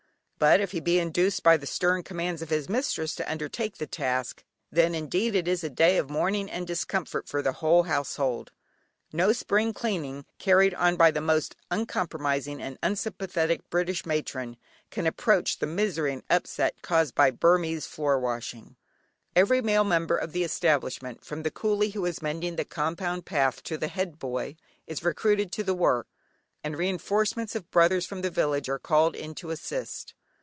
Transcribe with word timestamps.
But 0.43 0.59
if 0.59 0.71
he 0.71 0.79
be 0.79 0.97
induced, 0.97 1.43
by 1.43 1.55
the 1.57 1.67
stern 1.67 2.01
commands 2.01 2.41
of 2.41 2.49
his 2.49 2.67
mistress 2.67 3.13
to 3.13 3.31
undertake 3.31 3.77
the 3.77 3.85
task, 3.85 4.43
then 4.71 4.95
indeed 4.95 5.47
is 5.47 5.63
it 5.63 5.67
a 5.67 5.69
day 5.69 5.99
of 5.99 6.09
mourning 6.09 6.49
and 6.49 6.65
discomfort 6.65 7.27
for 7.27 7.43
the 7.43 7.51
whole 7.51 7.83
household. 7.83 8.49
No 9.13 9.33
spring 9.33 9.71
cleaning 9.71 10.25
carried 10.39 10.73
on 10.73 10.95
by 10.95 11.11
the 11.11 11.21
most 11.21 11.55
uncompromising 11.69 12.59
and 12.59 12.79
unsympathetic 12.81 13.69
British 13.69 14.03
matron, 14.03 14.57
can 14.89 15.05
approach 15.05 15.59
the 15.59 15.67
misery 15.67 16.11
and 16.11 16.23
upset 16.27 16.73
caused 16.81 17.13
by 17.13 17.29
Burmese 17.29 17.85
floor 17.85 18.17
washing. 18.17 18.75
Every 19.35 19.61
male 19.61 19.83
member 19.83 20.17
of 20.17 20.31
the 20.31 20.43
establishment, 20.43 21.23
from 21.23 21.43
the 21.43 21.51
coolie 21.51 21.93
who 21.93 22.03
is 22.07 22.19
mending 22.23 22.55
the 22.55 22.65
compound 22.65 23.27
path, 23.27 23.61
to 23.65 23.77
the 23.77 23.89
head 23.89 24.17
boy, 24.17 24.55
is 24.87 25.03
recruited 25.03 25.51
to 25.51 25.63
the 25.63 25.75
work, 25.75 26.07
and 26.63 26.75
reinforcements 26.79 27.55
of 27.55 27.69
"brothers" 27.69 28.07
from 28.07 28.23
the 28.23 28.31
village 28.31 28.69
are 28.69 28.79
called 28.79 29.15
in 29.15 29.35
to 29.35 29.51
assist. 29.51 30.15